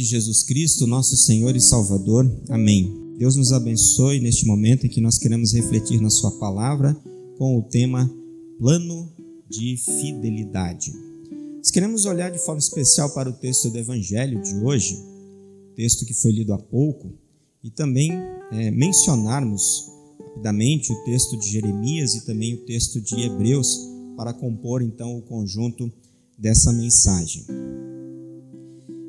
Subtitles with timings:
[0.00, 2.26] De Jesus Cristo, nosso Senhor e Salvador.
[2.48, 2.90] Amém.
[3.18, 6.96] Deus nos abençoe neste momento em que nós queremos refletir na Sua palavra
[7.36, 8.10] com o tema
[8.58, 9.12] Plano
[9.46, 10.90] de Fidelidade.
[11.58, 14.96] Nós queremos olhar de forma especial para o texto do Evangelho de hoje,
[15.76, 17.12] texto que foi lido há pouco,
[17.62, 18.10] e também
[18.52, 19.84] é, mencionarmos
[20.18, 23.86] rapidamente o texto de Jeremias e também o texto de Hebreus
[24.16, 25.92] para compor então o conjunto
[26.38, 27.44] dessa mensagem.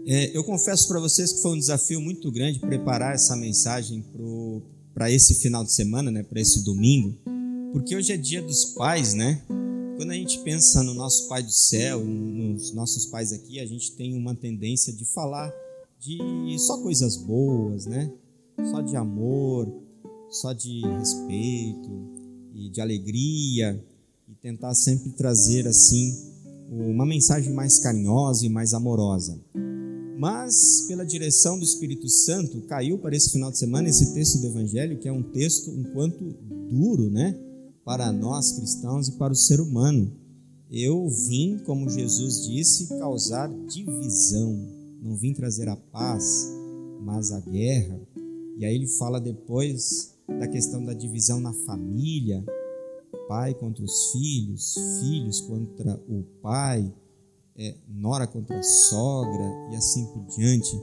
[0.06, 4.04] É, eu confesso para vocês que foi um desafio muito grande preparar essa mensagem
[4.94, 7.16] para esse final de semana, né, para esse domingo,
[7.72, 9.42] porque hoje é dia dos pais, né?
[9.98, 13.92] Quando a gente pensa no nosso Pai do céu, nos nossos pais aqui, a gente
[13.92, 15.54] tem uma tendência de falar
[16.00, 18.12] de só coisas boas, né?
[18.72, 19.72] Só de amor,
[20.32, 21.90] só de respeito
[22.56, 23.80] e de alegria
[24.28, 26.32] e tentar sempre trazer assim
[26.72, 29.40] uma mensagem mais carinhosa e mais amorosa.
[30.22, 34.46] Mas, pela direção do Espírito Santo, caiu para esse final de semana esse texto do
[34.46, 36.24] Evangelho, que é um texto um quanto
[36.70, 37.36] duro, né?
[37.84, 40.16] Para nós cristãos e para o ser humano.
[40.70, 44.56] Eu vim, como Jesus disse, causar divisão.
[45.02, 46.48] Não vim trazer a paz,
[47.02, 48.00] mas a guerra.
[48.60, 52.46] E aí ele fala depois da questão da divisão na família,
[53.28, 56.94] pai contra os filhos, filhos contra o pai,
[57.58, 60.76] é, nora contra a sogra e assim por diante.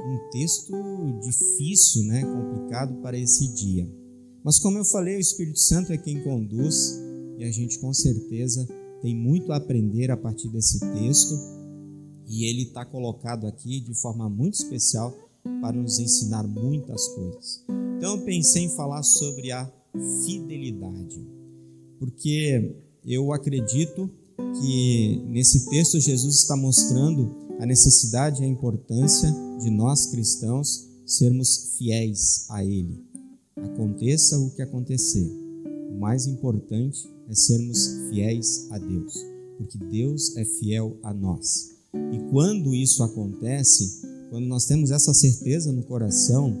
[0.00, 0.72] Um texto
[1.22, 3.88] difícil, né, complicado para esse dia.
[4.42, 6.98] Mas como eu falei, o Espírito Santo é quem conduz
[7.38, 8.66] e a gente com certeza
[9.02, 11.34] tem muito a aprender a partir desse texto
[12.26, 15.12] e ele está colocado aqui de forma muito especial
[15.60, 17.64] para nos ensinar muitas coisas.
[17.96, 19.70] Então eu pensei em falar sobre a
[20.24, 21.20] fidelidade,
[21.98, 24.10] porque eu acredito
[24.60, 29.30] que nesse texto Jesus está mostrando a necessidade e a importância
[29.60, 33.04] de nós cristãos sermos fiéis a Ele.
[33.56, 35.28] Aconteça o que acontecer,
[35.90, 39.14] o mais importante é sermos fiéis a Deus,
[39.58, 41.70] porque Deus é fiel a nós.
[41.92, 46.56] E quando isso acontece, quando nós temos essa certeza no coração,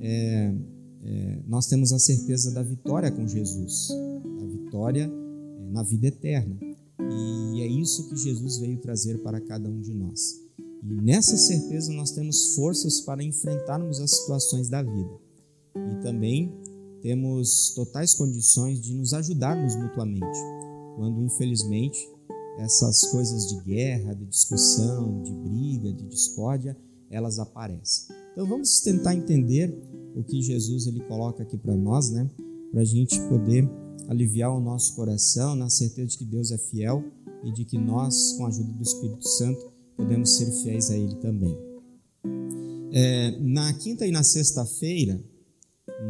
[0.00, 0.54] é,
[1.02, 6.69] é, nós temos a certeza da vitória com Jesus, a vitória é, na vida eterna.
[7.08, 10.40] E é isso que Jesus veio trazer para cada um de nós.
[10.82, 15.18] E nessa certeza nós temos forças para enfrentarmos as situações da vida.
[15.76, 16.52] E também
[17.02, 20.38] temos totais condições de nos ajudarmos mutuamente,
[20.96, 21.98] quando infelizmente
[22.58, 26.76] essas coisas de guerra, de discussão, de briga, de discórdia,
[27.10, 28.14] elas aparecem.
[28.32, 29.74] Então vamos tentar entender
[30.14, 32.28] o que Jesus ele coloca aqui para nós, né?
[32.70, 33.68] Para a gente poder
[34.08, 37.04] aliviar o nosso coração na certeza de que Deus é fiel
[37.44, 41.14] e de que nós, com a ajuda do Espírito Santo, podemos ser fiéis a Ele
[41.16, 41.56] também.
[42.92, 45.22] É, na quinta e na sexta-feira,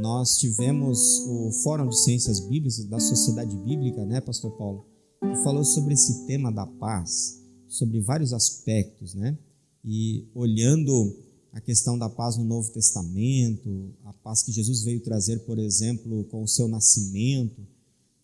[0.01, 4.87] nós tivemos o Fórum de Ciências Bíblicas da Sociedade Bíblica, né, Pastor Paulo?
[5.21, 9.37] Que falou sobre esse tema da paz, sobre vários aspectos, né?
[9.85, 11.15] E olhando
[11.53, 16.25] a questão da paz no Novo Testamento, a paz que Jesus veio trazer, por exemplo,
[16.25, 17.61] com o seu nascimento,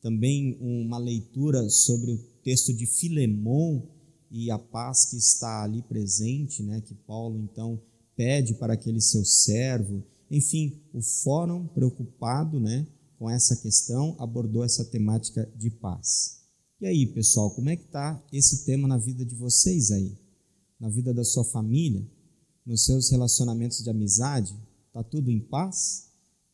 [0.06, 3.83] também uma leitura sobre o texto de Filemon
[4.31, 7.83] e a paz que está ali presente, né, que Paulo então
[8.15, 10.05] pede para aquele seu servo.
[10.31, 12.87] Enfim, o fórum preocupado, né,
[13.19, 16.43] com essa questão abordou essa temática de paz.
[16.81, 20.16] E aí, pessoal, como é que está esse tema na vida de vocês aí?
[20.78, 22.09] Na vida da sua família?
[22.65, 24.55] Nos seus relacionamentos de amizade?
[24.87, 26.12] Está tudo em paz?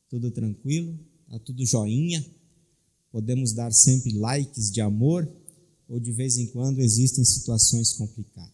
[0.08, 0.98] Tudo tranquilo?
[1.26, 2.24] Está tudo joinha?
[3.12, 5.30] Podemos dar sempre likes de amor
[5.88, 8.52] ou de vez em quando existem situações complicadas.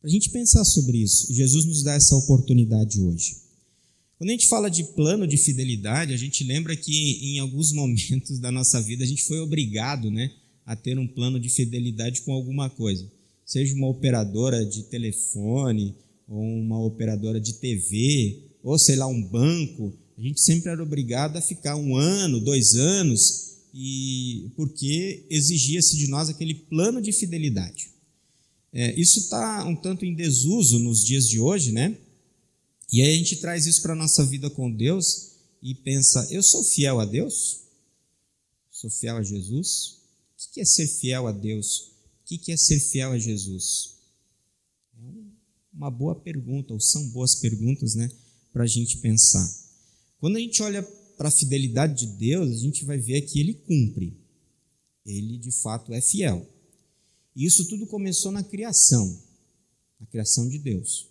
[0.00, 3.36] Para a gente pensar sobre isso, Jesus nos dá essa oportunidade hoje.
[4.16, 8.38] Quando a gente fala de plano de fidelidade, a gente lembra que em alguns momentos
[8.38, 10.32] da nossa vida a gente foi obrigado né,
[10.64, 13.06] a ter um plano de fidelidade com alguma coisa.
[13.44, 15.94] Seja uma operadora de telefone,
[16.26, 21.36] ou uma operadora de TV, ou sei lá, um banco, a gente sempre era obrigado
[21.36, 27.90] a ficar um ano, dois anos, e porque exigia-se de nós aquele plano de fidelidade.
[28.72, 31.96] É, isso está um tanto em desuso nos dias de hoje, né?
[32.92, 36.42] E aí a gente traz isso para a nossa vida com Deus e pensa: eu
[36.42, 37.62] sou fiel a Deus?
[38.70, 39.98] Sou fiel a Jesus?
[40.36, 41.92] O que é ser fiel a Deus?
[42.22, 43.94] O que é ser fiel a Jesus?
[44.96, 45.02] É
[45.72, 48.10] uma boa pergunta, ou são boas perguntas, né?
[48.52, 49.63] Para a gente pensar.
[50.24, 50.82] Quando a gente olha
[51.18, 54.16] para a fidelidade de Deus, a gente vai ver que ele cumpre.
[55.04, 56.48] Ele de fato é fiel.
[57.36, 59.20] E isso tudo começou na criação,
[60.00, 61.10] na criação de Deus.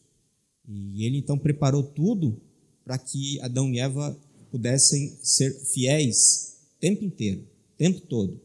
[0.67, 2.41] E ele então preparou tudo
[2.83, 4.19] para que Adão e Eva
[4.49, 8.41] pudessem ser fiéis o tempo inteiro, o tempo todo,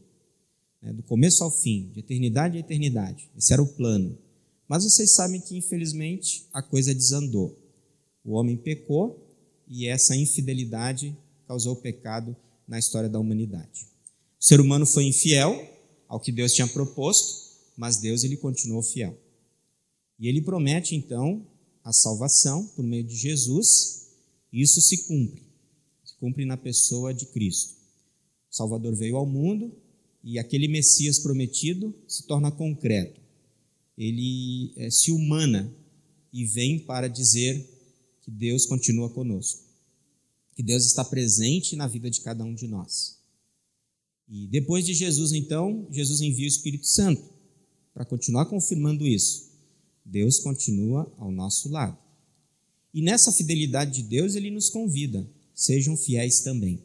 [0.83, 0.93] né?
[0.93, 3.27] do começo ao fim, de eternidade a eternidade.
[3.35, 4.15] Esse era o plano.
[4.67, 7.57] Mas vocês sabem que, infelizmente, a coisa desandou.
[8.23, 9.28] O homem pecou
[9.69, 11.15] e essa infidelidade
[11.47, 12.35] causou pecado
[12.67, 13.87] na história da humanidade.
[14.39, 15.67] O ser humano foi infiel
[16.07, 19.17] ao que Deus tinha proposto, mas Deus ele continuou fiel.
[20.19, 21.45] E ele promete então
[21.83, 24.07] a salvação por meio de Jesus,
[24.51, 25.43] e isso se cumpre.
[26.03, 27.75] Se cumpre na pessoa de Cristo.
[28.51, 29.71] O Salvador veio ao mundo
[30.23, 33.21] e aquele Messias prometido se torna concreto.
[33.97, 35.71] Ele é, se humana
[36.33, 37.67] e vem para dizer
[38.29, 39.69] que Deus continua conosco
[40.59, 43.17] que Deus está presente na vida de cada um de nós.
[44.27, 47.23] E depois de Jesus, então, Jesus envia o Espírito Santo
[47.93, 49.53] para continuar confirmando isso.
[50.03, 51.97] Deus continua ao nosso lado.
[52.93, 56.83] E nessa fidelidade de Deus, ele nos convida, sejam fiéis também.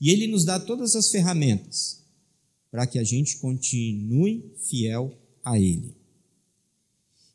[0.00, 2.00] E ele nos dá todas as ferramentas
[2.70, 5.94] para que a gente continue fiel a ele.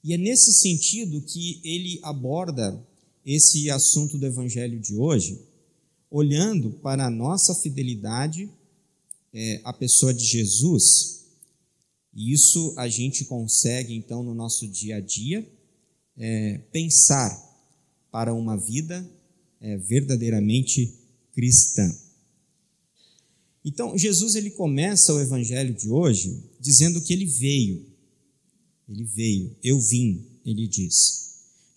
[0.04, 2.89] E é nesse sentido que ele aborda
[3.32, 5.40] esse assunto do evangelho de hoje,
[6.10, 8.50] olhando para a nossa fidelidade
[9.32, 11.26] é, à pessoa de Jesus,
[12.12, 15.48] e isso a gente consegue, então, no nosso dia a dia,
[16.18, 17.30] é, pensar
[18.12, 19.08] para uma vida
[19.62, 20.92] é, verdadeiramente
[21.32, 21.88] cristã.
[23.64, 27.86] Então, Jesus ele começa o evangelho de hoje dizendo que ele veio.
[28.88, 31.29] Ele veio, eu vim, ele diz.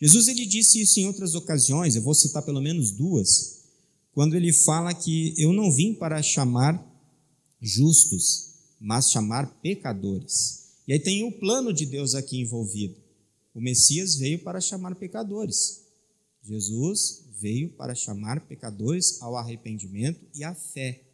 [0.03, 3.63] Jesus ele disse isso em outras ocasiões, eu vou citar pelo menos duas
[4.13, 6.85] quando ele fala que eu não vim para chamar
[7.61, 10.73] justos, mas chamar pecadores.
[10.89, 12.97] E aí tem o plano de Deus aqui envolvido.
[13.55, 15.83] O Messias veio para chamar pecadores.
[16.43, 21.05] Jesus veio para chamar pecadores ao arrependimento e à fé.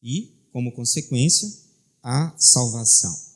[0.00, 1.52] E, como consequência,
[2.00, 3.27] à salvação.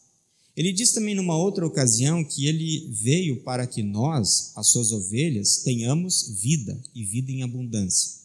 [0.56, 5.58] Ele diz também numa outra ocasião que ele veio para que nós, as suas ovelhas,
[5.58, 8.20] tenhamos vida e vida em abundância.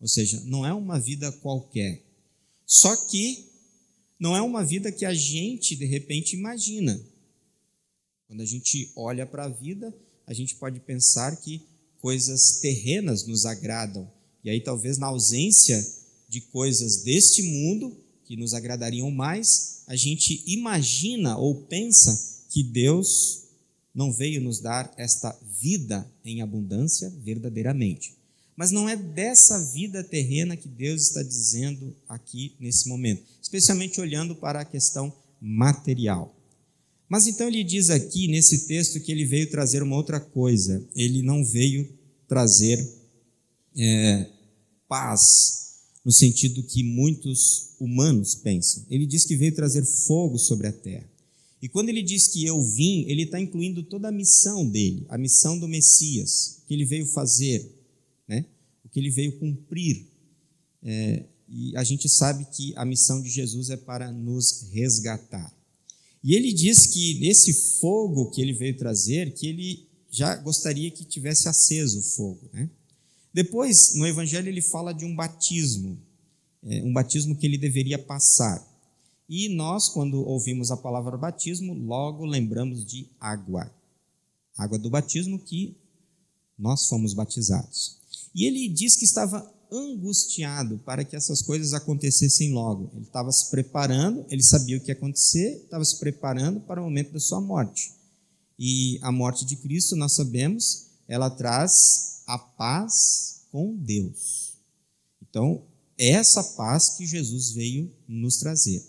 [0.00, 2.02] Ou seja, não é uma vida qualquer.
[2.66, 3.46] Só que
[4.20, 7.00] não é uma vida que a gente de repente imagina.
[8.26, 9.94] Quando a gente olha para a vida,
[10.26, 11.62] a gente pode pensar que
[11.98, 14.10] coisas terrenas nos agradam.
[14.44, 15.82] E aí, talvez na ausência
[16.28, 17.96] de coisas deste mundo
[18.28, 23.44] que nos agradariam mais, a gente imagina ou pensa que Deus
[23.94, 28.14] não veio nos dar esta vida em abundância verdadeiramente.
[28.54, 34.36] Mas não é dessa vida terrena que Deus está dizendo aqui nesse momento, especialmente olhando
[34.36, 35.10] para a questão
[35.40, 36.36] material.
[37.08, 40.86] Mas então ele diz aqui nesse texto que ele veio trazer uma outra coisa.
[40.94, 41.88] Ele não veio
[42.28, 42.78] trazer
[43.74, 44.26] é,
[44.86, 45.67] paz
[46.04, 48.84] no sentido que muitos humanos pensam.
[48.90, 51.08] Ele diz que veio trazer fogo sobre a terra.
[51.60, 55.18] E quando ele diz que eu vim, ele está incluindo toda a missão dele, a
[55.18, 57.68] missão do Messias, que ele veio fazer,
[58.28, 58.44] né?
[58.84, 60.06] o que ele veio cumprir.
[60.82, 65.52] É, e a gente sabe que a missão de Jesus é para nos resgatar.
[66.22, 71.04] E ele diz que nesse fogo que ele veio trazer, que ele já gostaria que
[71.04, 72.48] tivesse aceso o fogo.
[72.52, 72.70] Né?
[73.32, 75.98] Depois, no Evangelho, ele fala de um batismo,
[76.62, 78.66] é, um batismo que ele deveria passar.
[79.28, 83.70] E nós, quando ouvimos a palavra batismo, logo lembramos de água.
[84.56, 85.76] Água do batismo que
[86.58, 87.98] nós fomos batizados.
[88.34, 92.90] E ele diz que estava angustiado para que essas coisas acontecessem logo.
[92.94, 96.84] Ele estava se preparando, ele sabia o que ia acontecer, estava se preparando para o
[96.84, 97.92] momento da sua morte.
[98.58, 104.52] E a morte de Cristo, nós sabemos, ela traz a paz com Deus.
[105.22, 105.62] Então,
[105.98, 108.84] é essa paz que Jesus veio nos trazer.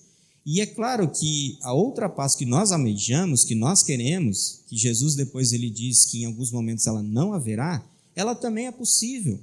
[0.45, 5.15] E é claro que a outra paz que nós almejamos, que nós queremos, que Jesus
[5.15, 9.39] depois ele diz que em alguns momentos ela não haverá, ela também é possível.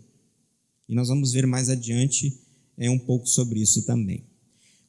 [0.88, 2.38] E nós vamos ver mais adiante
[2.76, 4.24] é, um pouco sobre isso também.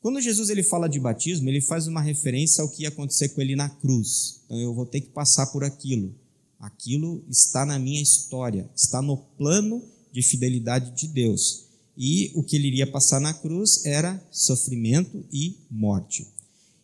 [0.02, 3.42] Quando Jesus ele fala de batismo, ele faz uma referência ao que ia acontecer com
[3.42, 4.42] ele na cruz.
[4.46, 6.14] Então eu vou ter que passar por aquilo.
[6.60, 11.66] Aquilo está na minha história, está no plano de fidelidade de Deus.
[11.98, 16.28] E o que ele iria passar na cruz era sofrimento e morte.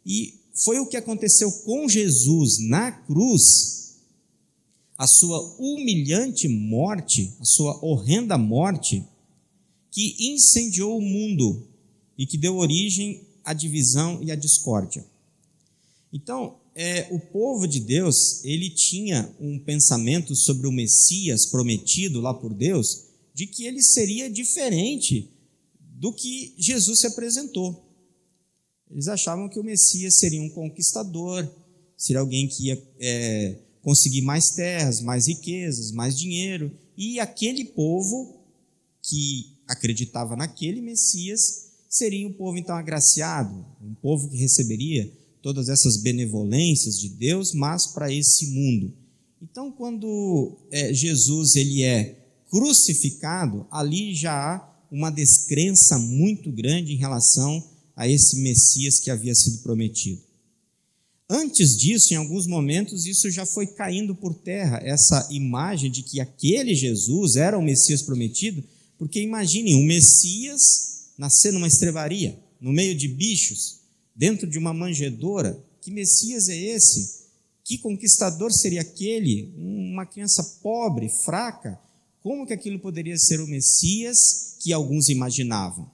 [0.06, 3.84] E foi o que aconteceu com Jesus na cruz
[4.98, 9.04] a sua humilhante morte, a sua horrenda morte,
[9.92, 11.68] que incendiou o mundo
[12.18, 15.06] e que deu origem à divisão e à discórdia.
[16.12, 22.34] Então, é, o povo de Deus, ele tinha um pensamento sobre o Messias prometido lá
[22.34, 25.30] por Deus, de que ele seria diferente
[25.80, 27.84] do que Jesus se apresentou.
[28.90, 31.48] Eles achavam que o Messias seria um conquistador,
[31.98, 36.72] seria alguém que ia é, conseguir mais terras, mais riquezas, mais dinheiro.
[36.98, 38.44] E aquele povo
[39.02, 45.12] que acreditava naquele Messias seria um povo então agraciado, um povo que receberia
[45.44, 48.94] todas essas benevolências de Deus, mas para esse mundo.
[49.42, 52.18] Então, quando é, Jesus ele é
[52.50, 57.62] crucificado, ali já há uma descrença muito grande em relação
[57.94, 60.22] a esse Messias que havia sido prometido.
[61.30, 66.22] Antes disso, em alguns momentos, isso já foi caindo por terra, essa imagem de que
[66.22, 68.64] aquele Jesus era o Messias prometido,
[68.98, 73.83] porque imaginem, um Messias nascer numa estrebaria, no meio de bichos,
[74.16, 75.64] dentro de uma manjedoura.
[75.82, 77.24] Que Messias é esse?
[77.64, 79.54] Que conquistador seria aquele?
[79.58, 81.80] Uma criança pobre, fraca?
[82.22, 85.90] Como que aquilo poderia ser o Messias que alguns imaginavam?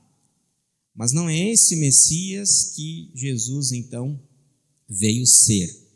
[0.96, 4.20] Mas não é esse Messias que Jesus então
[4.88, 5.88] veio ser.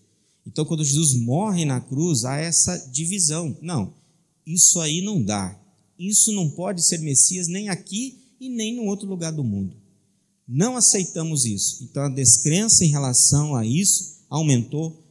[0.46, 3.58] Então, quando Jesus morre na cruz, há essa divisão.
[3.62, 3.94] Não,
[4.46, 5.60] isso aí não dá.
[5.98, 9.76] Isso não pode ser Messias nem aqui e nem no outro lugar do mundo.
[10.48, 11.84] Não aceitamos isso.
[11.84, 15.04] Então a descrença em relação a isso aumentou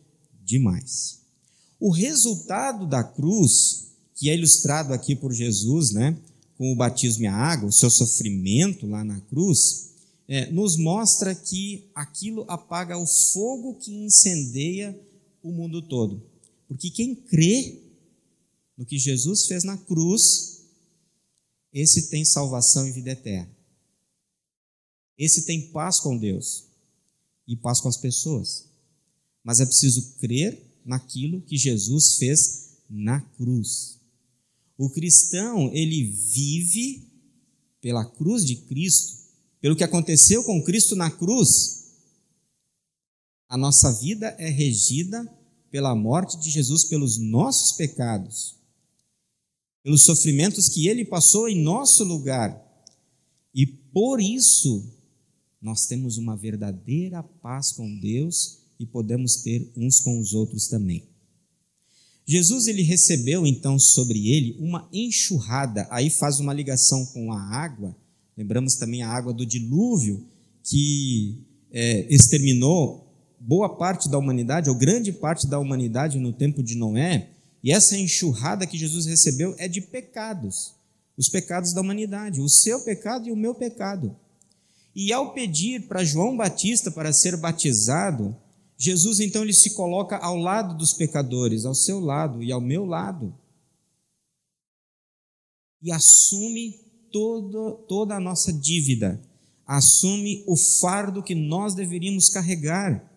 [0.45, 1.21] demais.
[1.81, 6.17] O resultado da cruz, que é ilustrado aqui por Jesus, né,
[6.57, 9.91] com o batismo e a água, o seu sofrimento lá na cruz,
[10.29, 14.99] é, nos mostra que aquilo apaga o fogo que incendeia
[15.43, 16.23] o mundo todo.
[16.69, 17.81] Porque quem crê
[18.77, 20.63] no que Jesus fez na cruz,
[21.73, 23.51] esse tem salvação e vida eterna.
[25.23, 26.65] Esse tem paz com Deus
[27.47, 28.67] e paz com as pessoas.
[29.45, 34.01] Mas é preciso crer naquilo que Jesus fez na cruz.
[34.77, 37.07] O cristão, ele vive
[37.81, 39.17] pela cruz de Cristo,
[39.61, 41.93] pelo que aconteceu com Cristo na cruz.
[43.49, 45.25] A nossa vida é regida
[45.71, 48.57] pela morte de Jesus pelos nossos pecados,
[49.85, 52.61] pelos sofrimentos que ele passou em nosso lugar.
[53.55, 55.01] E por isso
[55.63, 61.05] nós temos uma verdadeira paz com Deus e podemos ter uns com os outros também.
[62.27, 67.97] Jesus ele recebeu então sobre ele uma enxurrada, aí faz uma ligação com a água.
[68.37, 70.27] Lembramos também a água do dilúvio
[70.65, 71.39] que
[71.71, 73.07] é, exterminou
[73.39, 77.31] boa parte da humanidade, ou grande parte da humanidade no tempo de Noé.
[77.63, 80.75] E essa enxurrada que Jesus recebeu é de pecados,
[81.17, 84.17] os pecados da humanidade, o seu pecado e o meu pecado.
[84.95, 88.37] E ao pedir para João Batista para ser batizado,
[88.77, 92.85] Jesus então ele se coloca ao lado dos pecadores, ao seu lado e ao meu
[92.85, 93.35] lado.
[95.81, 96.73] E assume
[97.11, 99.21] todo, toda a nossa dívida,
[99.67, 103.11] assume o fardo que nós deveríamos carregar.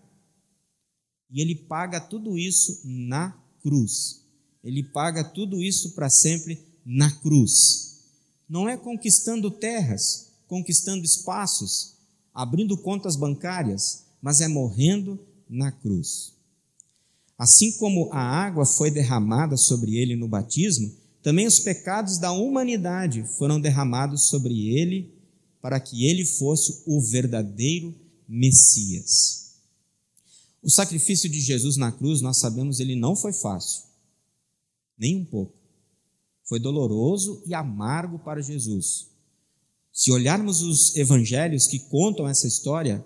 [1.29, 4.23] E ele paga tudo isso na cruz.
[4.63, 8.03] Ele paga tudo isso para sempre na cruz.
[8.47, 11.95] Não é conquistando terras, conquistando espaços,
[12.33, 16.33] abrindo contas bancárias, mas é morrendo na cruz.
[17.37, 23.25] Assim como a água foi derramada sobre ele no batismo, também os pecados da humanidade
[23.37, 25.13] foram derramados sobre ele
[25.61, 27.93] para que ele fosse o verdadeiro
[28.27, 29.55] Messias.
[30.61, 33.83] O sacrifício de Jesus na cruz, nós sabemos, ele não foi fácil,
[34.97, 35.53] nem um pouco.
[36.43, 39.07] Foi doloroso e amargo para Jesus.
[39.95, 43.03] Se olharmos os evangelhos que contam essa história,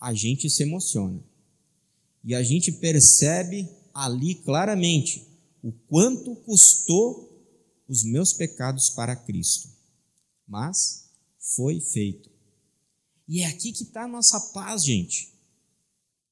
[0.00, 1.22] a gente se emociona.
[2.24, 5.28] E a gente percebe ali claramente
[5.62, 7.28] o quanto custou
[7.86, 9.68] os meus pecados para Cristo.
[10.46, 12.30] Mas foi feito.
[13.28, 15.34] E é aqui que está a nossa paz, gente.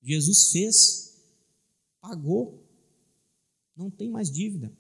[0.02, 1.18] Jesus fez,
[2.00, 2.66] pagou,
[3.76, 4.74] não tem mais dívida,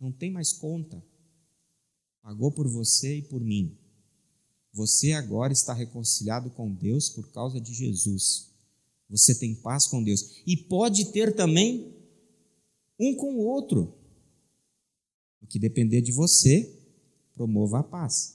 [0.00, 1.04] não tem mais conta.
[2.22, 3.76] Pagou por você e por mim.
[4.76, 8.50] Você agora está reconciliado com Deus por causa de Jesus.
[9.08, 10.42] Você tem paz com Deus.
[10.46, 11.94] E pode ter também
[13.00, 13.94] um com o outro.
[15.40, 16.78] O que depender de você,
[17.34, 18.34] promova a paz.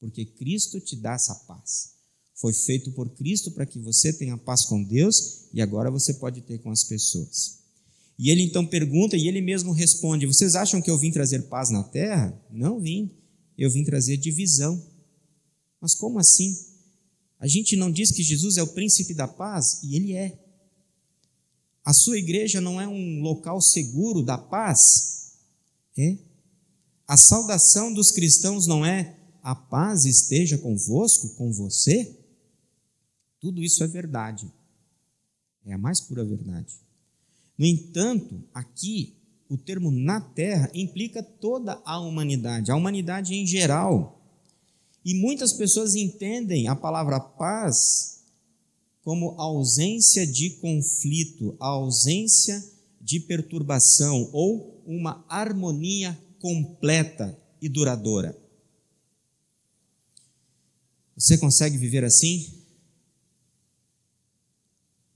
[0.00, 1.92] Porque Cristo te dá essa paz.
[2.34, 6.40] Foi feito por Cristo para que você tenha paz com Deus e agora você pode
[6.40, 7.60] ter com as pessoas.
[8.18, 11.70] E ele então pergunta e ele mesmo responde: Vocês acham que eu vim trazer paz
[11.70, 12.36] na terra?
[12.50, 13.12] Não vim.
[13.56, 14.90] Eu vim trazer divisão.
[15.82, 16.56] Mas como assim?
[17.40, 19.82] A gente não diz que Jesus é o príncipe da paz?
[19.82, 20.38] E ele é.
[21.84, 25.32] A sua igreja não é um local seguro da paz?
[25.98, 26.16] É.
[27.08, 32.16] A saudação dos cristãos não é a paz esteja convosco, com você?
[33.40, 34.48] Tudo isso é verdade.
[35.66, 36.76] É a mais pura verdade.
[37.58, 39.16] No entanto, aqui
[39.48, 44.21] o termo na terra implica toda a humanidade, a humanidade em geral.
[45.04, 48.22] E muitas pessoas entendem a palavra paz
[49.02, 52.62] como ausência de conflito, ausência
[53.00, 58.40] de perturbação ou uma harmonia completa e duradoura.
[61.16, 62.62] Você consegue viver assim?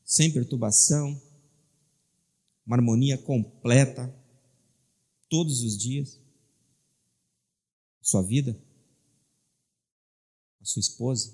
[0.05, 1.21] Sem perturbação,
[2.67, 4.13] uma harmonia completa,
[5.29, 6.21] todos os dias?
[8.01, 8.57] Sua vida?
[10.67, 11.33] Sua esposa?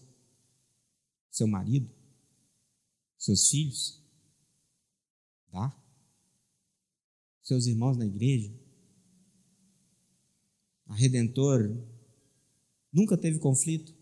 [1.31, 1.91] Seu marido?
[3.17, 4.03] Seus filhos?
[5.51, 5.75] Dá?
[7.43, 8.53] Seus irmãos na igreja?
[10.87, 11.75] A Redentor
[12.93, 13.95] nunca teve conflito?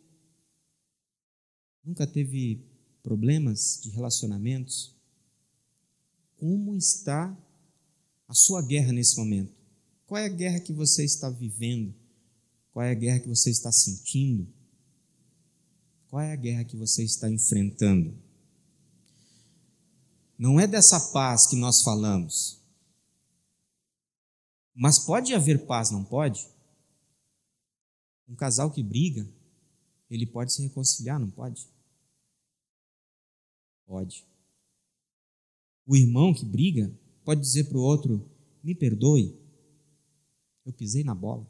[1.85, 2.69] Nunca teve
[3.01, 4.97] problemas de relacionamentos?
[6.37, 7.39] Como está
[8.27, 9.55] a sua guerra nesse momento?
[10.07, 11.95] Qual é a guerra que você está vivendo?
[12.73, 14.60] Qual é a guerra que você está sentindo?
[16.11, 18.13] Qual é a guerra que você está enfrentando?
[20.37, 22.61] Não é dessa paz que nós falamos.
[24.75, 26.49] Mas pode haver paz, não pode?
[28.29, 29.29] Um casal que briga,
[30.11, 31.69] ele pode se reconciliar, não pode?
[33.87, 34.27] Pode.
[35.87, 36.93] O irmão que briga
[37.25, 38.29] pode dizer para o outro:
[38.65, 39.39] me perdoe,
[40.67, 41.47] eu pisei na bola.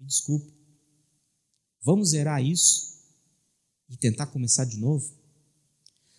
[0.00, 0.63] Me desculpe.
[1.84, 2.94] Vamos zerar isso
[3.90, 5.12] e tentar começar de novo?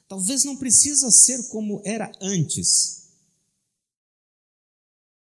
[0.08, 3.10] Talvez não precisa ser como era antes,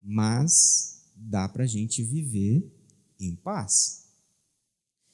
[0.04, 2.71] mas dá para a gente viver
[3.19, 4.06] em paz.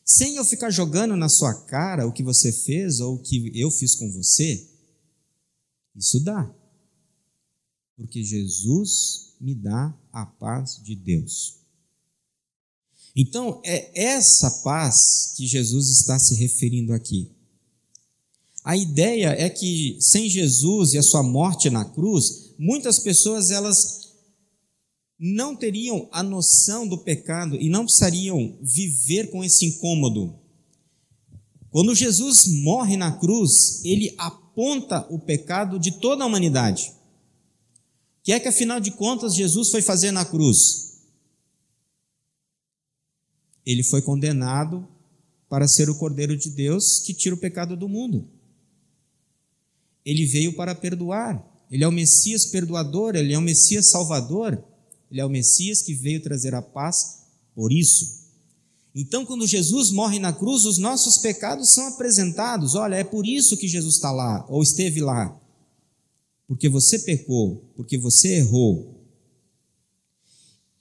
[0.03, 3.71] Sem eu ficar jogando na sua cara o que você fez ou o que eu
[3.71, 4.69] fiz com você,
[5.95, 6.53] isso dá.
[7.95, 11.62] Porque Jesus me dá a paz de Deus.
[13.15, 17.32] Então, é essa paz que Jesus está se referindo aqui.
[18.63, 24.13] A ideia é que sem Jesus e a sua morte na cruz, muitas pessoas elas
[25.19, 30.34] não teriam a noção do pecado e não precisariam viver com esse incômodo.
[31.69, 36.93] Quando Jesus morre na cruz, ele aponta o pecado de toda a humanidade
[38.23, 40.92] que é que afinal de contas Jesus foi fazer na cruz?
[43.65, 44.88] Ele foi condenado
[45.49, 48.28] para ser o Cordeiro de Deus que tira o pecado do mundo.
[50.06, 51.43] Ele veio para perdoar.
[51.71, 54.63] Ele é o Messias perdoador, ele é o Messias salvador,
[55.10, 57.23] ele é o Messias que veio trazer a paz
[57.56, 58.23] por isso.
[58.95, 62.76] Então, quando Jesus morre na cruz, os nossos pecados são apresentados.
[62.76, 65.39] Olha, é por isso que Jesus está lá, ou esteve lá
[66.47, 69.02] porque você pecou, porque você errou.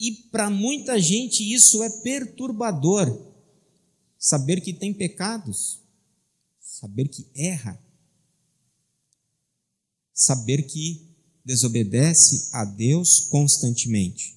[0.03, 3.25] E para muita gente isso é perturbador.
[4.19, 5.79] Saber que tem pecados,
[6.61, 7.81] saber que erra,
[10.13, 11.07] saber que
[11.45, 14.37] desobedece a Deus constantemente.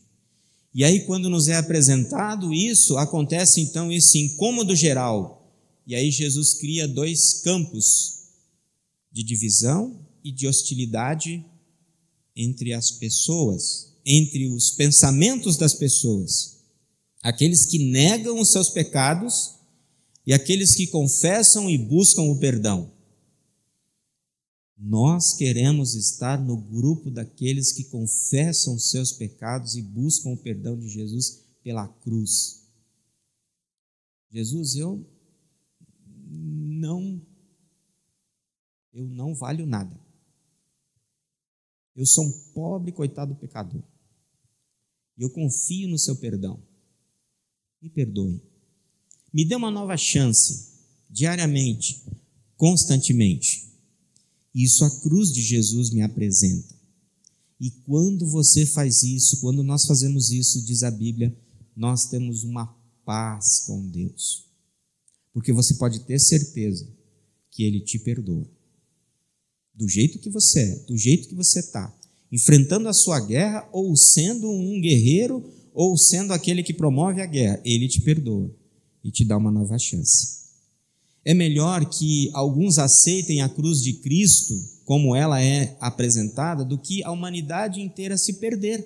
[0.71, 5.51] E aí, quando nos é apresentado isso, acontece então esse incômodo geral.
[5.87, 8.19] E aí, Jesus cria dois campos
[9.11, 11.43] de divisão e de hostilidade
[12.35, 16.57] entre as pessoas, entre os pensamentos das pessoas.
[17.21, 19.55] Aqueles que negam os seus pecados
[20.25, 22.91] e aqueles que confessam e buscam o perdão.
[24.77, 30.87] Nós queremos estar no grupo daqueles que confessam seus pecados e buscam o perdão de
[30.87, 32.63] Jesus pela cruz.
[34.29, 35.03] Jesus, eu
[36.27, 37.21] não
[38.93, 39.99] eu não valho nada.
[41.95, 43.83] Eu sou um pobre, coitado pecador.
[45.17, 46.59] E eu confio no seu perdão.
[47.81, 48.41] Me perdoe.
[49.33, 50.69] Me dê uma nova chance,
[51.09, 52.03] diariamente,
[52.57, 53.69] constantemente.
[54.53, 56.73] Isso a cruz de Jesus me apresenta.
[57.59, 61.35] E quando você faz isso, quando nós fazemos isso, diz a Bíblia,
[61.75, 62.67] nós temos uma
[63.03, 64.45] paz com Deus.
[65.33, 66.87] Porque você pode ter certeza
[67.51, 68.49] que Ele te perdoa
[69.75, 71.93] do jeito que você é, do jeito que você está,
[72.35, 75.41] enfrentando a sua guerra ou sendo um guerreiro
[75.73, 78.53] ou sendo aquele que promove a guerra, ele te perdoa
[79.01, 80.43] e te dá uma nova chance.
[81.23, 87.01] É melhor que alguns aceitem a cruz de Cristo como ela é apresentada do que
[87.05, 88.85] a humanidade inteira se perder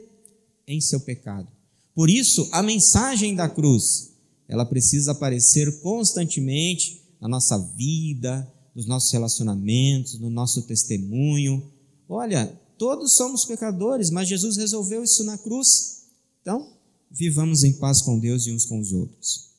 [0.67, 1.47] em seu pecado.
[1.95, 4.11] Por isso, a mensagem da cruz,
[4.47, 11.63] ela precisa aparecer constantemente na nossa vida, nos nossos relacionamentos, no nosso testemunho.
[12.07, 16.05] Olha, todos somos pecadores, mas Jesus resolveu isso na cruz.
[16.41, 16.71] Então,
[17.11, 19.49] vivamos em paz com Deus e uns com os outros.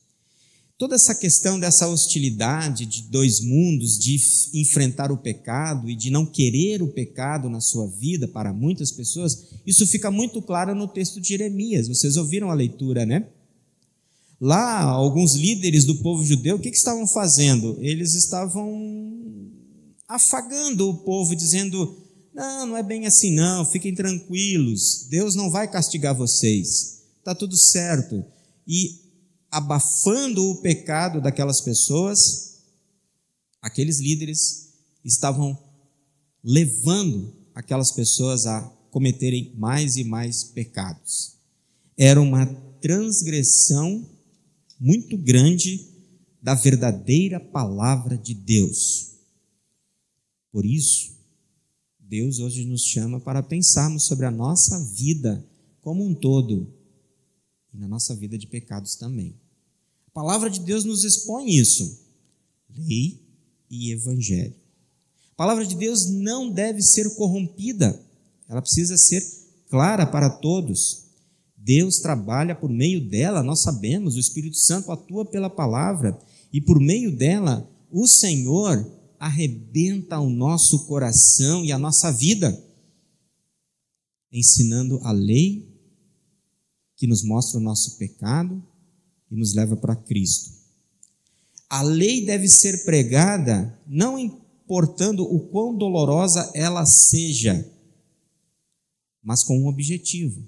[0.77, 4.19] Toda essa questão dessa hostilidade de dois mundos, de
[4.55, 9.49] enfrentar o pecado e de não querer o pecado na sua vida para muitas pessoas,
[9.67, 11.87] isso fica muito claro no texto de Jeremias.
[11.87, 13.27] Vocês ouviram a leitura, né?
[14.39, 17.77] Lá, alguns líderes do povo judeu, o que, que estavam fazendo?
[17.79, 19.21] Eles estavam
[20.07, 22.00] afagando o povo, dizendo:
[22.33, 27.57] não, não é bem assim, não, fiquem tranquilos, Deus não vai castigar vocês, está tudo
[27.57, 28.23] certo.
[28.67, 29.01] E
[29.49, 32.59] abafando o pecado daquelas pessoas,
[33.61, 34.69] aqueles líderes
[35.03, 35.57] estavam
[36.43, 41.35] levando aquelas pessoas a cometerem mais e mais pecados.
[41.97, 42.45] Era uma
[42.81, 44.09] transgressão
[44.79, 45.85] muito grande
[46.41, 49.11] da verdadeira palavra de Deus.
[50.51, 51.11] Por isso,
[52.11, 55.47] Deus hoje nos chama para pensarmos sobre a nossa vida
[55.79, 56.67] como um todo
[57.73, 59.33] e na nossa vida de pecados também.
[60.07, 62.01] A palavra de Deus nos expõe isso.
[62.69, 63.25] Lei
[63.69, 64.53] e evangelho.
[65.31, 67.97] A palavra de Deus não deve ser corrompida,
[68.49, 69.23] ela precisa ser
[69.69, 71.05] clara para todos.
[71.55, 76.19] Deus trabalha por meio dela, nós sabemos, o Espírito Santo atua pela palavra
[76.51, 78.85] e por meio dela o Senhor
[79.21, 82.59] arrebenta o nosso coração e a nossa vida,
[84.31, 85.69] ensinando a lei
[86.95, 88.59] que nos mostra o nosso pecado
[89.29, 90.49] e nos leva para Cristo.
[91.69, 97.71] A lei deve ser pregada não importando o quão dolorosa ela seja,
[99.21, 100.43] mas com um objetivo.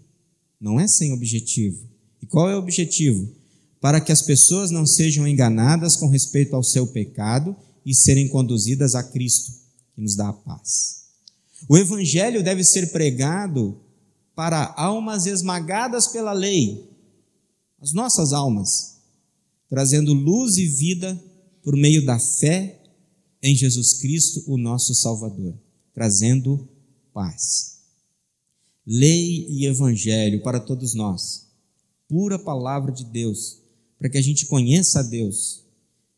[0.60, 1.88] Não é sem objetivo.
[2.20, 3.32] E qual é o objetivo?
[3.80, 7.56] Para que as pessoas não sejam enganadas com respeito ao seu pecado
[7.86, 9.52] e serem conduzidas a Cristo,
[9.96, 11.04] que nos dá a paz.
[11.68, 13.80] O evangelho deve ser pregado
[14.36, 16.90] para almas esmagadas pela lei,
[17.80, 18.98] as nossas almas,
[19.70, 21.22] trazendo luz e vida
[21.64, 22.82] por meio da fé
[23.42, 25.54] em Jesus Cristo, o nosso Salvador,
[25.94, 26.68] trazendo
[27.14, 27.80] paz.
[28.86, 31.48] Lei e evangelho para todos nós,
[32.08, 33.60] pura palavra de Deus,
[33.98, 35.63] para que a gente conheça a Deus,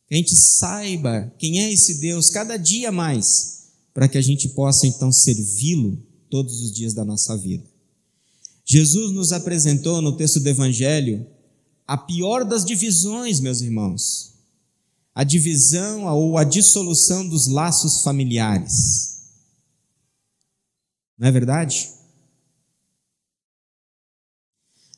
[0.07, 4.49] que a gente saiba quem é esse Deus cada dia mais, para que a gente
[4.49, 5.97] possa então servi-lo
[6.29, 7.63] todos os dias da nossa vida.
[8.65, 11.25] Jesus nos apresentou no texto do Evangelho
[11.87, 14.33] a pior das divisões, meus irmãos.
[15.13, 19.21] A divisão ou a dissolução dos laços familiares.
[21.17, 21.94] Não é verdade?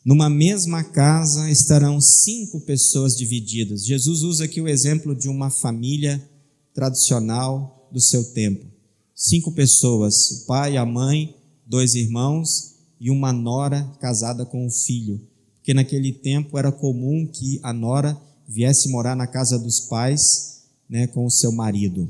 [0.07, 3.85] Numa mesma casa estarão cinco pessoas divididas.
[3.85, 6.25] Jesus usa aqui o exemplo de uma família
[6.73, 8.65] tradicional do seu tempo.
[9.13, 15.19] Cinco pessoas: o pai, a mãe, dois irmãos e uma nora casada com o filho,
[15.57, 18.17] porque naquele tempo era comum que a nora
[18.47, 22.09] viesse morar na casa dos pais né, com o seu marido.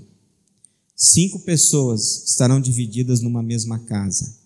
[0.95, 4.38] Cinco pessoas estarão divididas numa mesma casa.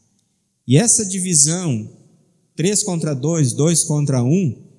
[0.66, 2.00] E essa divisão,
[2.56, 4.72] três contra dois, dois contra um,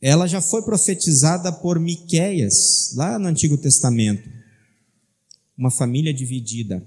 [0.00, 4.28] ela já foi profetizada por Miqueias, lá no Antigo Testamento.
[5.56, 6.86] Uma família dividida.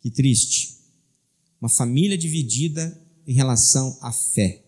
[0.00, 0.78] Que triste.
[1.60, 4.64] Uma família dividida em relação à fé.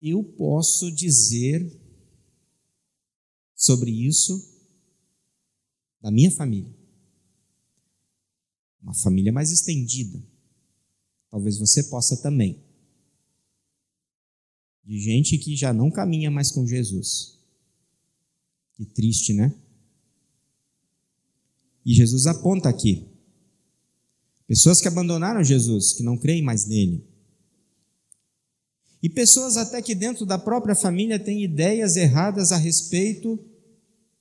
[0.00, 1.68] Eu posso dizer
[3.56, 4.40] sobre isso
[6.00, 6.72] da minha família.
[8.80, 10.22] Uma família mais estendida.
[11.36, 12.58] Talvez você possa também.
[14.82, 17.38] De gente que já não caminha mais com Jesus.
[18.72, 19.54] Que triste, né?
[21.84, 23.06] E Jesus aponta aqui
[24.46, 27.04] Pessoas que abandonaram Jesus, que não creem mais nele.
[29.02, 33.38] E pessoas até que dentro da própria família têm ideias erradas a respeito,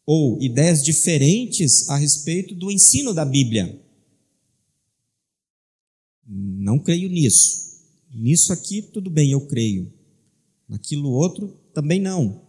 [0.06, 3.85] ou ideias diferentes a respeito do ensino da Bíblia.
[6.26, 7.66] Não creio nisso.
[8.12, 9.92] Nisso aqui, tudo bem, eu creio.
[10.68, 12.42] Naquilo outro, também não.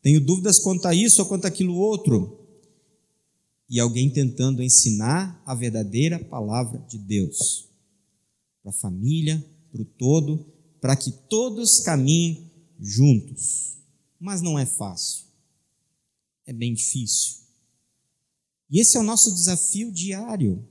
[0.00, 2.38] Tenho dúvidas quanto a isso ou quanto aquilo outro
[3.68, 7.68] e alguém tentando ensinar a verdadeira palavra de Deus
[8.62, 10.44] para a família, para o todo,
[10.78, 13.78] para que todos caminhem juntos.
[14.20, 15.24] Mas não é fácil.
[16.44, 17.40] é bem difícil.
[18.70, 20.68] E esse é o nosso desafio diário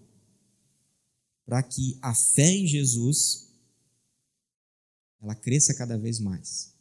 [1.51, 3.49] para que a fé em Jesus
[5.21, 6.71] ela cresça cada vez mais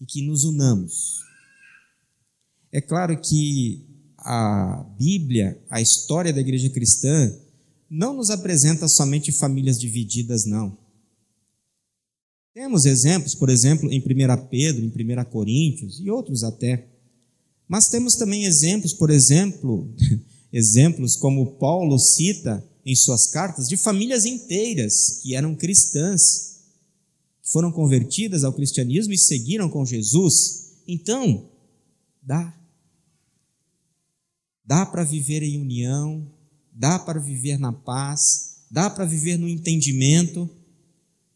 [0.00, 1.20] e que nos unamos.
[2.72, 3.86] É claro que
[4.18, 7.32] a Bíblia, a história da igreja cristã,
[7.88, 10.76] não nos apresenta somente famílias divididas, não.
[12.52, 16.88] Temos exemplos, por exemplo, em 1 Pedro, em 1 Coríntios e outros até.
[17.68, 19.88] Mas temos também exemplos, por exemplo,
[20.52, 26.60] exemplos como Paulo cita em suas cartas de famílias inteiras que eram cristãs,
[27.42, 30.70] que foram convertidas ao cristianismo e seguiram com Jesus.
[30.88, 31.50] Então,
[32.22, 32.58] dá.
[34.64, 36.26] Dá para viver em união,
[36.72, 40.48] dá para viver na paz, dá para viver no entendimento,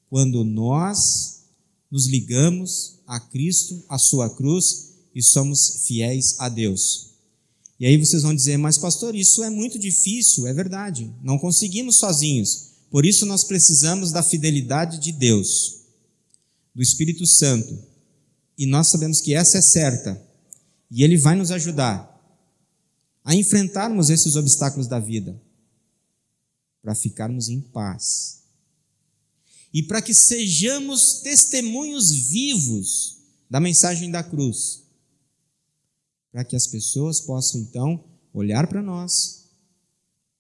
[0.09, 1.43] quando nós
[1.91, 7.12] nos ligamos a Cristo, a sua cruz e somos fiéis a Deus.
[7.83, 11.97] E aí vocês vão dizer, mas pastor, isso é muito difícil, é verdade, não conseguimos
[11.97, 12.75] sozinhos.
[12.89, 15.81] Por isso nós precisamos da fidelidade de Deus,
[16.73, 17.77] do Espírito Santo.
[18.57, 20.25] E nós sabemos que essa é certa.
[20.93, 22.09] E ele vai nos ajudar
[23.25, 25.43] a enfrentarmos esses obstáculos da vida,
[26.81, 28.45] para ficarmos em paz.
[29.75, 33.17] E para que sejamos testemunhos vivos
[33.51, 34.82] da mensagem da cruz
[36.33, 39.51] para que as pessoas possam então olhar para nós,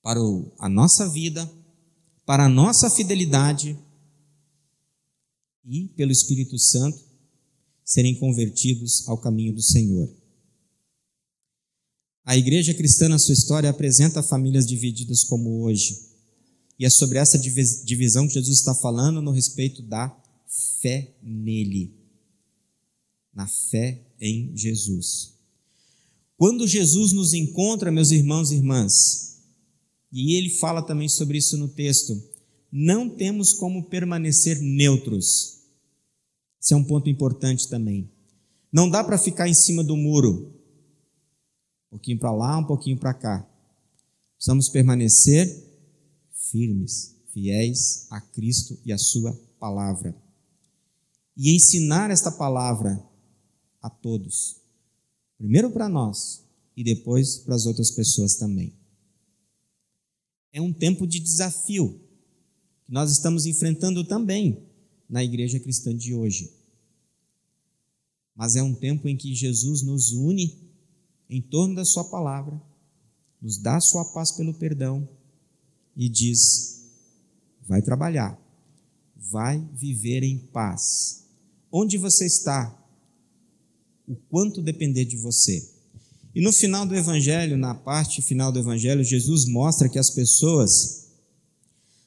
[0.02, 0.18] para
[0.58, 1.48] a nossa vida,
[2.24, 3.78] para a nossa fidelidade
[5.64, 6.98] e, pelo Espírito Santo,
[7.84, 10.10] serem convertidos ao caminho do Senhor.
[12.24, 16.10] A igreja cristã, na sua história, apresenta famílias divididas como hoje.
[16.78, 20.08] E é sobre essa divisão que Jesus está falando no respeito da
[20.80, 21.94] fé nele,
[23.34, 25.31] na fé em Jesus.
[26.42, 29.44] Quando Jesus nos encontra, meus irmãos e irmãs,
[30.10, 32.20] e ele fala também sobre isso no texto,
[32.68, 35.60] não temos como permanecer neutros.
[36.60, 38.10] Esse é um ponto importante também.
[38.72, 40.52] Não dá para ficar em cima do muro,
[41.86, 43.48] um pouquinho para lá, um pouquinho para cá.
[44.34, 45.46] Precisamos permanecer
[46.50, 50.12] firmes, fiéis a Cristo e a Sua palavra.
[51.36, 53.00] E ensinar esta palavra
[53.80, 54.61] a todos.
[55.42, 56.44] Primeiro para nós
[56.76, 58.72] e depois para as outras pessoas também.
[60.52, 62.00] É um tempo de desafio
[62.84, 64.62] que nós estamos enfrentando também
[65.08, 66.52] na igreja cristã de hoje.
[68.36, 70.60] Mas é um tempo em que Jesus nos une
[71.28, 72.62] em torno da Sua palavra,
[73.40, 75.08] nos dá a Sua paz pelo perdão
[75.96, 76.88] e diz:
[77.62, 78.40] vai trabalhar,
[79.16, 81.26] vai viver em paz.
[81.68, 82.80] Onde você está?
[84.06, 85.62] O quanto depender de você.
[86.34, 91.08] E no final do Evangelho, na parte final do Evangelho, Jesus mostra que as pessoas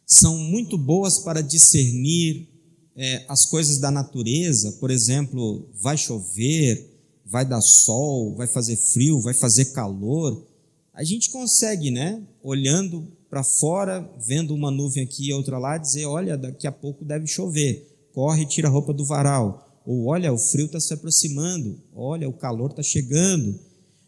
[0.05, 2.47] são muito boas para discernir
[2.95, 9.19] é, as coisas da natureza, por exemplo, vai chover, vai dar sol, vai fazer frio,
[9.19, 10.45] vai fazer calor.
[10.93, 16.05] A gente consegue, né, olhando para fora, vendo uma nuvem aqui e outra lá, dizer:
[16.05, 19.64] olha, daqui a pouco deve chover, corre, tira a roupa do varal.
[19.85, 23.59] Ou olha, o frio está se aproximando, olha, o calor está chegando.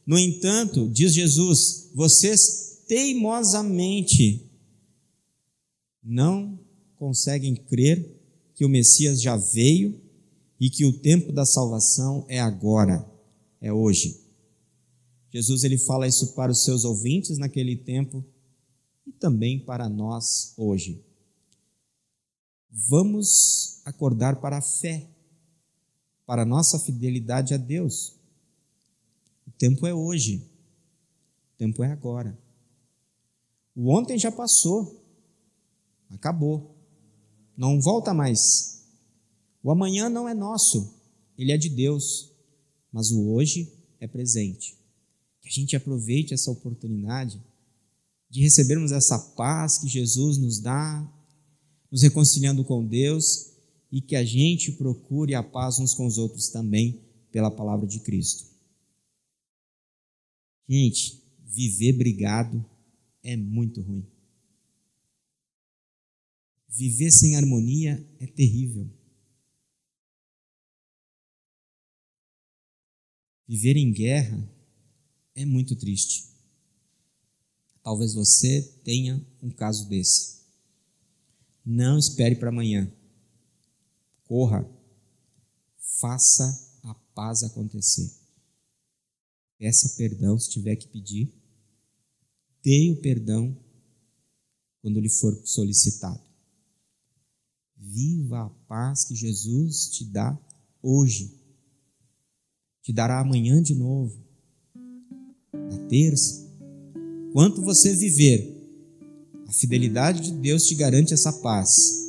[0.06, 4.50] No entanto, diz Jesus, vocês teimosamente
[6.04, 6.58] não
[6.96, 8.18] conseguem crer
[8.56, 10.02] que o Messias já veio
[10.60, 13.06] e que o tempo da salvação é agora,
[13.62, 14.20] é hoje.
[15.32, 18.26] Jesus ele fala isso para os seus ouvintes naquele tempo
[19.06, 21.04] e também para nós hoje.
[22.72, 25.08] Vamos acordar para a fé
[26.28, 28.14] para nossa fidelidade a Deus.
[29.48, 30.46] O tempo é hoje,
[31.54, 32.38] o tempo é agora.
[33.74, 35.02] O ontem já passou,
[36.10, 36.76] acabou,
[37.56, 38.84] não volta mais.
[39.64, 40.94] O amanhã não é nosso,
[41.38, 42.30] ele é de Deus,
[42.92, 44.78] mas o hoje é presente.
[45.42, 47.42] Que a gente aproveite essa oportunidade
[48.30, 51.10] de recebermos essa paz que Jesus nos dá,
[51.90, 53.57] nos reconciliando com Deus
[53.92, 58.00] e que a gente procure a paz uns com os outros também pela palavra de
[58.00, 58.46] Cristo.
[60.68, 62.66] Gente, viver brigado
[63.24, 64.06] é muito ruim.
[66.68, 68.90] Viver sem harmonia é terrível.
[73.48, 74.48] Viver em guerra
[75.34, 76.28] é muito triste.
[77.82, 80.42] Talvez você tenha um caso desse.
[81.66, 82.92] Não espere para amanhã.
[84.28, 84.70] Corra,
[86.00, 86.44] faça
[86.84, 88.12] a paz acontecer.
[89.58, 91.34] Peça perdão se tiver que pedir.
[92.62, 93.58] Dê o perdão
[94.82, 96.22] quando lhe for solicitado.
[97.76, 100.38] Viva a paz que Jesus te dá
[100.82, 101.40] hoje.
[102.82, 104.22] Te dará amanhã de novo.
[105.54, 106.46] Na terça.
[107.34, 108.56] Quanto você viver,
[109.48, 112.07] a fidelidade de Deus te garante essa paz.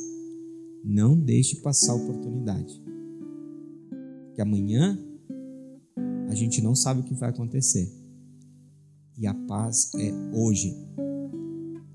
[0.83, 2.81] Não deixe passar a oportunidade.
[4.33, 4.97] Que amanhã
[6.29, 7.91] a gente não sabe o que vai acontecer.
[9.17, 10.73] E a paz é hoje.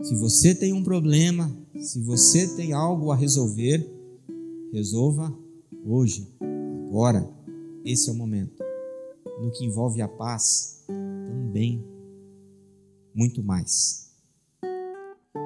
[0.02, 3.90] Se você tem um problema, se você tem algo a resolver,
[4.72, 5.34] resolva
[5.84, 6.28] hoje,
[6.88, 7.28] agora.
[7.84, 8.62] Esse é o momento.
[9.40, 11.84] No que envolve a paz, também
[13.14, 14.03] muito mais.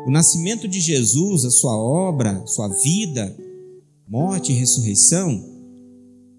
[0.09, 3.37] O nascimento de Jesus, a sua obra, sua vida,
[4.09, 5.45] morte e ressurreição,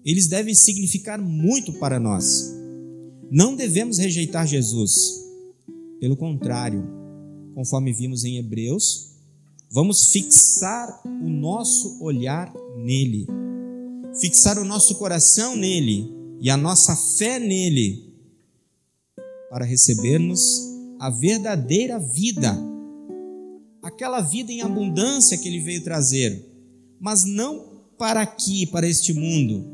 [0.04, 2.52] eles devem significar muito para nós.
[3.30, 5.22] Não devemos rejeitar Jesus.
[6.00, 6.84] Pelo contrário,
[7.54, 9.12] conforme vimos em Hebreus,
[9.70, 13.28] vamos fixar o nosso olhar nele,
[14.20, 18.12] fixar o nosso coração nele e a nossa fé nele,
[19.48, 20.60] para recebermos
[20.98, 22.69] a verdadeira vida,
[23.82, 26.44] aquela vida em abundância que ele veio trazer,
[27.00, 29.64] mas não para aqui, para este mundo,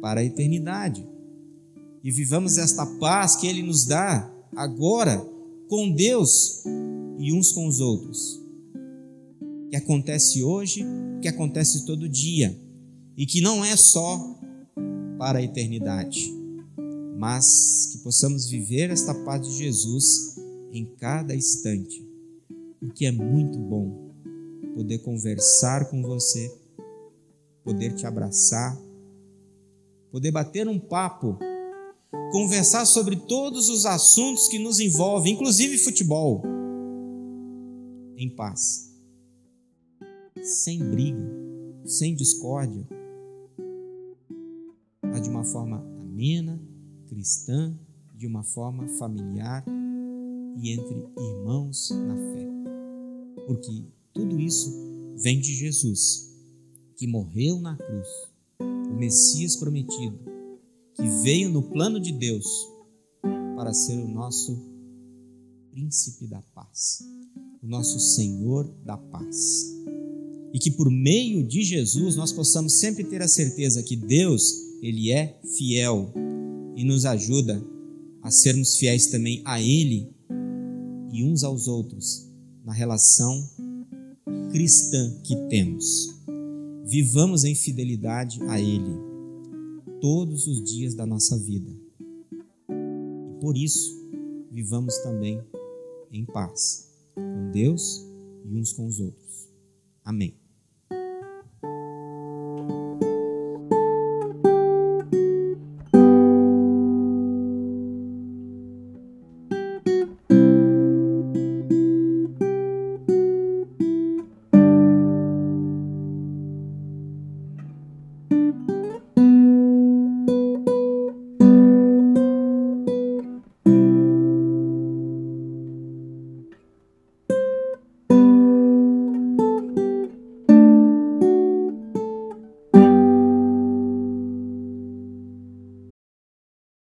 [0.00, 1.06] para a eternidade.
[2.02, 5.24] E vivamos esta paz que ele nos dá agora
[5.68, 6.64] com Deus
[7.18, 8.40] e uns com os outros.
[9.70, 10.84] Que acontece hoje,
[11.20, 12.58] que acontece todo dia
[13.16, 14.38] e que não é só
[15.18, 16.34] para a eternidade,
[17.16, 20.36] mas que possamos viver esta paz de Jesus
[20.72, 22.04] em cada instante,
[22.82, 24.10] porque é muito bom
[24.74, 26.52] poder conversar com você,
[27.62, 28.76] poder te abraçar,
[30.10, 31.38] poder bater um papo
[32.32, 36.42] conversar sobre todos os assuntos que nos envolvem, inclusive futebol,
[38.16, 38.92] em paz,
[40.42, 41.30] sem briga,
[41.84, 42.86] sem discórdia,
[45.02, 46.60] mas de uma forma amena,
[47.06, 47.78] cristã,
[48.14, 49.64] de uma forma familiar
[50.56, 52.51] e entre irmãos na fé.
[53.46, 54.70] Porque tudo isso
[55.16, 56.30] vem de Jesus,
[56.96, 58.08] que morreu na cruz,
[58.60, 60.18] o Messias prometido,
[60.94, 62.46] que veio no plano de Deus
[63.56, 64.58] para ser o nosso
[65.70, 67.02] príncipe da paz,
[67.62, 69.72] o nosso Senhor da paz.
[70.52, 74.52] E que por meio de Jesus nós possamos sempre ter a certeza que Deus,
[74.82, 76.12] ele é fiel
[76.76, 77.64] e nos ajuda
[78.20, 80.12] a sermos fiéis também a ele
[81.12, 82.31] e uns aos outros
[82.64, 83.48] na relação
[84.50, 86.14] cristã que temos.
[86.84, 89.12] Vivamos em fidelidade a ele
[90.00, 91.70] todos os dias da nossa vida.
[92.68, 93.90] E por isso,
[94.50, 95.40] vivamos também
[96.12, 98.04] em paz com Deus
[98.44, 99.48] e uns com os outros.
[100.04, 100.41] Amém.